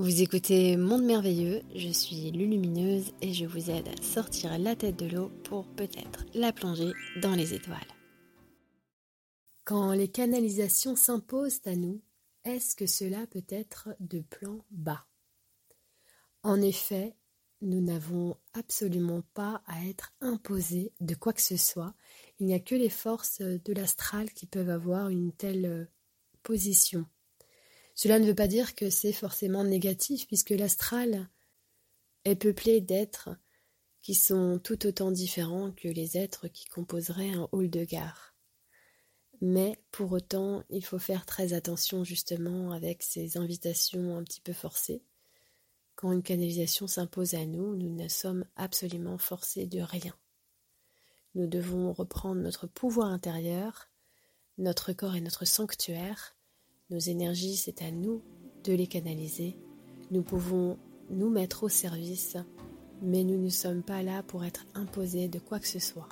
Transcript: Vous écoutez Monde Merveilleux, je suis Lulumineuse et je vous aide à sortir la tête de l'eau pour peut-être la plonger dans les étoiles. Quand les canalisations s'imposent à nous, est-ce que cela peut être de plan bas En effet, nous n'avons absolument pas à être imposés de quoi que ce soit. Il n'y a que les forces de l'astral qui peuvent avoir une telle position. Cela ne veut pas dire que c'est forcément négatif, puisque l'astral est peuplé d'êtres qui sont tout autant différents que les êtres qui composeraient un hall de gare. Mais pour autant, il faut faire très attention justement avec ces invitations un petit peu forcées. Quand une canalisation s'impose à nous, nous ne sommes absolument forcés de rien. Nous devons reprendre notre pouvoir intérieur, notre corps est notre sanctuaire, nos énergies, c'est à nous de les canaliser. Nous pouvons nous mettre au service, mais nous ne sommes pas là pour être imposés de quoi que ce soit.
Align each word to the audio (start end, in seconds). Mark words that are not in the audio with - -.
Vous 0.00 0.22
écoutez 0.22 0.78
Monde 0.78 1.04
Merveilleux, 1.04 1.60
je 1.74 1.90
suis 1.90 2.30
Lulumineuse 2.30 3.12
et 3.20 3.34
je 3.34 3.44
vous 3.44 3.68
aide 3.68 3.86
à 3.86 4.02
sortir 4.02 4.58
la 4.58 4.74
tête 4.74 4.96
de 4.96 5.04
l'eau 5.04 5.28
pour 5.44 5.66
peut-être 5.74 6.24
la 6.32 6.54
plonger 6.54 6.92
dans 7.20 7.34
les 7.34 7.52
étoiles. 7.52 7.76
Quand 9.64 9.92
les 9.92 10.08
canalisations 10.08 10.96
s'imposent 10.96 11.60
à 11.66 11.76
nous, 11.76 12.00
est-ce 12.44 12.76
que 12.76 12.86
cela 12.86 13.26
peut 13.26 13.44
être 13.50 13.90
de 14.00 14.22
plan 14.22 14.64
bas 14.70 15.04
En 16.44 16.62
effet, 16.62 17.14
nous 17.60 17.82
n'avons 17.82 18.38
absolument 18.54 19.20
pas 19.34 19.62
à 19.66 19.84
être 19.84 20.14
imposés 20.22 20.94
de 21.00 21.14
quoi 21.14 21.34
que 21.34 21.42
ce 21.42 21.58
soit. 21.58 21.92
Il 22.38 22.46
n'y 22.46 22.54
a 22.54 22.60
que 22.60 22.74
les 22.74 22.88
forces 22.88 23.42
de 23.42 23.72
l'astral 23.74 24.32
qui 24.32 24.46
peuvent 24.46 24.70
avoir 24.70 25.10
une 25.10 25.32
telle 25.32 25.90
position. 26.42 27.04
Cela 28.02 28.18
ne 28.18 28.24
veut 28.24 28.34
pas 28.34 28.48
dire 28.48 28.74
que 28.74 28.88
c'est 28.88 29.12
forcément 29.12 29.62
négatif, 29.62 30.26
puisque 30.26 30.52
l'astral 30.52 31.28
est 32.24 32.34
peuplé 32.34 32.80
d'êtres 32.80 33.28
qui 34.00 34.14
sont 34.14 34.58
tout 34.58 34.86
autant 34.86 35.10
différents 35.10 35.70
que 35.72 35.86
les 35.86 36.16
êtres 36.16 36.48
qui 36.48 36.64
composeraient 36.64 37.34
un 37.34 37.46
hall 37.52 37.68
de 37.68 37.84
gare. 37.84 38.34
Mais 39.42 39.78
pour 39.90 40.12
autant, 40.12 40.64
il 40.70 40.82
faut 40.82 40.98
faire 40.98 41.26
très 41.26 41.52
attention 41.52 42.02
justement 42.02 42.72
avec 42.72 43.02
ces 43.02 43.36
invitations 43.36 44.16
un 44.16 44.24
petit 44.24 44.40
peu 44.40 44.54
forcées. 44.54 45.02
Quand 45.94 46.10
une 46.10 46.22
canalisation 46.22 46.86
s'impose 46.86 47.34
à 47.34 47.44
nous, 47.44 47.76
nous 47.76 47.94
ne 47.94 48.08
sommes 48.08 48.46
absolument 48.56 49.18
forcés 49.18 49.66
de 49.66 49.82
rien. 49.82 50.16
Nous 51.34 51.48
devons 51.48 51.92
reprendre 51.92 52.40
notre 52.40 52.66
pouvoir 52.66 53.08
intérieur, 53.08 53.90
notre 54.56 54.94
corps 54.94 55.16
est 55.16 55.20
notre 55.20 55.44
sanctuaire, 55.44 56.34
nos 56.90 56.98
énergies, 56.98 57.56
c'est 57.56 57.82
à 57.82 57.90
nous 57.90 58.22
de 58.64 58.72
les 58.72 58.86
canaliser. 58.86 59.56
Nous 60.10 60.22
pouvons 60.22 60.76
nous 61.10 61.30
mettre 61.30 61.64
au 61.64 61.68
service, 61.68 62.36
mais 63.02 63.24
nous 63.24 63.38
ne 63.38 63.48
sommes 63.48 63.82
pas 63.82 64.02
là 64.02 64.22
pour 64.22 64.44
être 64.44 64.66
imposés 64.74 65.28
de 65.28 65.38
quoi 65.38 65.58
que 65.58 65.68
ce 65.68 65.78
soit. 65.78 66.08